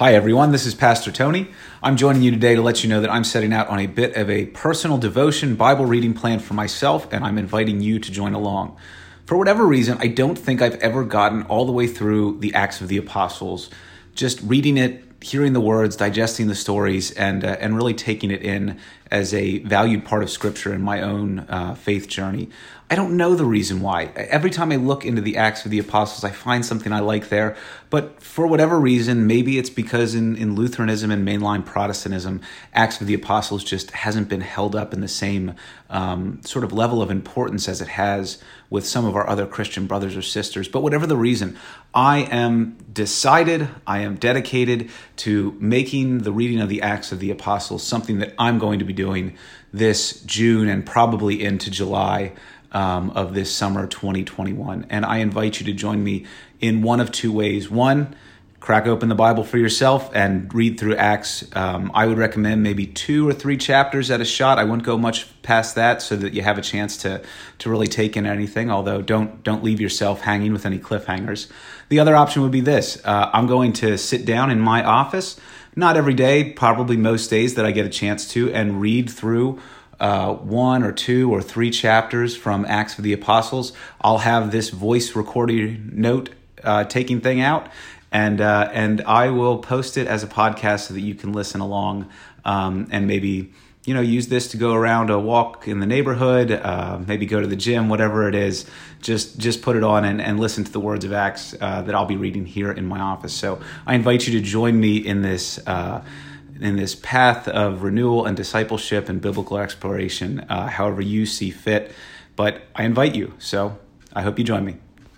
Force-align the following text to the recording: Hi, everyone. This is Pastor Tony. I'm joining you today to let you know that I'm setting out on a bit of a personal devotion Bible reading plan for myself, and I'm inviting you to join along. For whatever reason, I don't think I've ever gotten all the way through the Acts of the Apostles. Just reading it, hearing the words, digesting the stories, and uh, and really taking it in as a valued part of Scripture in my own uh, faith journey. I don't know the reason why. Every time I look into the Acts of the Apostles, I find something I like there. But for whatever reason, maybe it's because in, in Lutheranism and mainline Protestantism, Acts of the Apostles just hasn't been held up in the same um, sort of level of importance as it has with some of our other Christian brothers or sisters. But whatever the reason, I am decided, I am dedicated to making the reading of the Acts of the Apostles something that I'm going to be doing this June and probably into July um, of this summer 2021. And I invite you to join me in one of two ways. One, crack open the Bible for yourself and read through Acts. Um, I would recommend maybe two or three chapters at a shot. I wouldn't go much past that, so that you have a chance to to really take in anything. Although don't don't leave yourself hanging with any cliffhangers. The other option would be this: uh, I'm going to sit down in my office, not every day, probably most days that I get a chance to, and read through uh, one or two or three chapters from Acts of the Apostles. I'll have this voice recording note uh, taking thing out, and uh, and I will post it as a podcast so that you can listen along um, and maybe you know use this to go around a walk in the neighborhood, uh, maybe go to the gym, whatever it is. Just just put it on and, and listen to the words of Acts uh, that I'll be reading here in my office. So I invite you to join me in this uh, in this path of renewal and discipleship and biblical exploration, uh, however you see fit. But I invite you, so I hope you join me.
Hi, 0.00 0.14
everyone. 0.14 0.50
This 0.50 0.64
is 0.64 0.74
Pastor 0.74 1.12
Tony. 1.12 1.48
I'm 1.82 1.98
joining 1.98 2.22
you 2.22 2.30
today 2.30 2.54
to 2.54 2.62
let 2.62 2.82
you 2.82 2.88
know 2.88 3.02
that 3.02 3.10
I'm 3.10 3.22
setting 3.22 3.52
out 3.52 3.68
on 3.68 3.80
a 3.80 3.86
bit 3.86 4.16
of 4.16 4.30
a 4.30 4.46
personal 4.46 4.96
devotion 4.96 5.56
Bible 5.56 5.84
reading 5.84 6.14
plan 6.14 6.38
for 6.38 6.54
myself, 6.54 7.12
and 7.12 7.22
I'm 7.22 7.36
inviting 7.36 7.82
you 7.82 7.98
to 7.98 8.10
join 8.10 8.32
along. 8.32 8.78
For 9.26 9.36
whatever 9.36 9.66
reason, 9.66 9.98
I 10.00 10.06
don't 10.06 10.38
think 10.38 10.62
I've 10.62 10.76
ever 10.76 11.04
gotten 11.04 11.42
all 11.42 11.66
the 11.66 11.72
way 11.72 11.86
through 11.86 12.38
the 12.40 12.54
Acts 12.54 12.80
of 12.80 12.88
the 12.88 12.96
Apostles. 12.96 13.68
Just 14.14 14.40
reading 14.40 14.78
it, 14.78 15.04
hearing 15.20 15.52
the 15.52 15.60
words, 15.60 15.96
digesting 15.96 16.48
the 16.48 16.54
stories, 16.54 17.10
and 17.12 17.44
uh, 17.44 17.56
and 17.60 17.76
really 17.76 17.94
taking 17.94 18.30
it 18.30 18.42
in 18.42 18.78
as 19.10 19.34
a 19.34 19.58
valued 19.60 20.04
part 20.04 20.22
of 20.22 20.30
Scripture 20.30 20.72
in 20.72 20.82
my 20.82 21.02
own 21.02 21.40
uh, 21.40 21.74
faith 21.74 22.08
journey. 22.08 22.48
I 22.92 22.96
don't 22.96 23.16
know 23.16 23.36
the 23.36 23.44
reason 23.44 23.82
why. 23.82 24.06
Every 24.16 24.50
time 24.50 24.72
I 24.72 24.76
look 24.76 25.04
into 25.04 25.22
the 25.22 25.36
Acts 25.36 25.64
of 25.64 25.70
the 25.70 25.78
Apostles, 25.78 26.24
I 26.24 26.30
find 26.30 26.66
something 26.66 26.92
I 26.92 26.98
like 26.98 27.28
there. 27.28 27.56
But 27.88 28.20
for 28.20 28.48
whatever 28.48 28.80
reason, 28.80 29.28
maybe 29.28 29.58
it's 29.58 29.70
because 29.70 30.16
in, 30.16 30.34
in 30.34 30.56
Lutheranism 30.56 31.08
and 31.12 31.26
mainline 31.26 31.64
Protestantism, 31.64 32.40
Acts 32.74 33.00
of 33.00 33.06
the 33.06 33.14
Apostles 33.14 33.62
just 33.62 33.92
hasn't 33.92 34.28
been 34.28 34.40
held 34.40 34.74
up 34.74 34.92
in 34.92 35.00
the 35.02 35.08
same 35.08 35.54
um, 35.88 36.40
sort 36.44 36.64
of 36.64 36.72
level 36.72 37.00
of 37.00 37.12
importance 37.12 37.68
as 37.68 37.80
it 37.80 37.88
has 37.88 38.42
with 38.70 38.84
some 38.84 39.04
of 39.04 39.14
our 39.14 39.28
other 39.28 39.46
Christian 39.46 39.86
brothers 39.86 40.16
or 40.16 40.22
sisters. 40.22 40.66
But 40.66 40.82
whatever 40.82 41.06
the 41.06 41.16
reason, 41.16 41.56
I 41.94 42.18
am 42.18 42.76
decided, 42.92 43.68
I 43.86 44.00
am 44.00 44.16
dedicated 44.16 44.90
to 45.20 45.54
making 45.60 46.18
the 46.18 46.32
reading 46.32 46.60
of 46.60 46.70
the 46.70 46.80
Acts 46.80 47.12
of 47.12 47.20
the 47.20 47.30
Apostles 47.30 47.82
something 47.82 48.20
that 48.20 48.32
I'm 48.38 48.58
going 48.58 48.78
to 48.78 48.86
be 48.86 48.94
doing 48.94 49.36
this 49.70 50.22
June 50.22 50.66
and 50.66 50.84
probably 50.86 51.44
into 51.44 51.70
July 51.70 52.32
um, 52.72 53.10
of 53.10 53.34
this 53.34 53.54
summer 53.54 53.86
2021. 53.86 54.86
And 54.88 55.04
I 55.04 55.18
invite 55.18 55.60
you 55.60 55.66
to 55.66 55.74
join 55.74 56.02
me 56.02 56.24
in 56.60 56.80
one 56.80 57.00
of 57.00 57.12
two 57.12 57.32
ways. 57.32 57.70
One, 57.70 58.16
crack 58.60 58.86
open 58.86 59.08
the 59.08 59.14
Bible 59.14 59.42
for 59.42 59.56
yourself 59.56 60.10
and 60.14 60.52
read 60.54 60.78
through 60.78 60.94
Acts. 60.96 61.44
Um, 61.56 61.90
I 61.94 62.06
would 62.06 62.18
recommend 62.18 62.62
maybe 62.62 62.86
two 62.86 63.26
or 63.26 63.32
three 63.32 63.56
chapters 63.56 64.10
at 64.10 64.20
a 64.20 64.24
shot. 64.24 64.58
I 64.58 64.64
wouldn't 64.64 64.84
go 64.84 64.98
much 64.98 65.26
past 65.42 65.74
that, 65.74 66.02
so 66.02 66.14
that 66.16 66.34
you 66.34 66.42
have 66.42 66.58
a 66.58 66.62
chance 66.62 66.98
to 66.98 67.22
to 67.58 67.70
really 67.70 67.86
take 67.86 68.16
in 68.16 68.26
anything. 68.26 68.70
Although 68.70 69.02
don't 69.02 69.42
don't 69.42 69.64
leave 69.64 69.80
yourself 69.80 70.20
hanging 70.20 70.52
with 70.52 70.66
any 70.66 70.78
cliffhangers. 70.78 71.50
The 71.88 71.98
other 71.98 72.14
option 72.14 72.42
would 72.42 72.52
be 72.52 72.60
this: 72.60 73.00
uh, 73.04 73.30
I'm 73.32 73.46
going 73.46 73.72
to 73.74 73.96
sit 73.96 74.26
down 74.26 74.50
in 74.50 74.60
my 74.60 74.84
office, 74.84 75.40
not 75.74 75.96
every 75.96 76.14
day, 76.14 76.52
probably 76.52 76.96
most 76.96 77.30
days 77.30 77.54
that 77.54 77.64
I 77.64 77.72
get 77.72 77.86
a 77.86 77.90
chance 77.90 78.28
to, 78.32 78.52
and 78.52 78.80
read 78.80 79.08
through 79.08 79.58
uh, 79.98 80.34
one 80.34 80.82
or 80.82 80.92
two 80.92 81.32
or 81.32 81.42
three 81.42 81.70
chapters 81.70 82.36
from 82.36 82.64
Acts 82.66 82.98
of 82.98 83.04
the 83.04 83.12
Apostles. 83.12 83.72
I'll 84.00 84.18
have 84.18 84.50
this 84.50 84.70
voice 84.70 85.16
recording 85.16 85.90
note 85.94 86.30
uh, 86.64 86.84
taking 86.84 87.20
thing 87.20 87.40
out, 87.40 87.68
and 88.12 88.40
uh, 88.40 88.70
and 88.72 89.00
I 89.02 89.30
will 89.30 89.58
post 89.58 89.96
it 89.96 90.06
as 90.06 90.22
a 90.22 90.26
podcast 90.26 90.88
so 90.88 90.94
that 90.94 91.00
you 91.00 91.14
can 91.14 91.32
listen 91.32 91.60
along 91.60 92.08
um, 92.44 92.88
and 92.90 93.06
maybe 93.06 93.52
you 93.84 93.94
know 93.94 94.00
use 94.00 94.28
this 94.28 94.48
to 94.48 94.56
go 94.56 94.74
around 94.74 95.10
a 95.10 95.18
walk 95.18 95.66
in 95.66 95.80
the 95.80 95.86
neighborhood, 95.86 96.50
uh, 96.50 96.98
maybe 97.06 97.26
go 97.26 97.40
to 97.40 97.46
the 97.46 97.56
gym, 97.56 97.88
whatever 97.88 98.28
it 98.28 98.34
is. 98.34 98.66
Just 99.00 99.38
just 99.38 99.62
put 99.62 99.76
it 99.76 99.84
on 99.84 100.04
and, 100.04 100.20
and 100.20 100.38
listen 100.38 100.64
to 100.64 100.72
the 100.72 100.80
words 100.80 101.04
of 101.04 101.12
Acts 101.12 101.54
uh, 101.60 101.82
that 101.82 101.94
I'll 101.94 102.06
be 102.06 102.16
reading 102.16 102.46
here 102.46 102.70
in 102.70 102.86
my 102.86 103.00
office. 103.00 103.32
So 103.32 103.60
I 103.86 103.94
invite 103.94 104.26
you 104.26 104.38
to 104.38 104.44
join 104.44 104.78
me 104.78 104.96
in 104.96 105.22
this 105.22 105.58
uh, 105.66 106.04
in 106.60 106.76
this 106.76 106.94
path 106.94 107.48
of 107.48 107.82
renewal 107.82 108.26
and 108.26 108.36
discipleship 108.36 109.08
and 109.08 109.20
biblical 109.20 109.56
exploration, 109.56 110.40
uh, 110.48 110.66
however 110.66 111.00
you 111.00 111.24
see 111.24 111.50
fit. 111.50 111.92
But 112.36 112.62
I 112.74 112.84
invite 112.84 113.14
you, 113.14 113.34
so 113.38 113.78
I 114.12 114.22
hope 114.22 114.38
you 114.38 114.44
join 114.44 114.64
me. 114.64 114.76